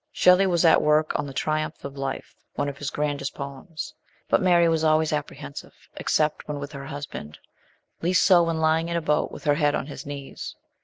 [0.11, 3.93] Shelley was at work on the Triumph of Life, one of his grandest poems;
[4.27, 7.37] but Mary was always apprehensive except when with her husband,
[8.01, 10.55] least so when lying in a boat with her head on his knees.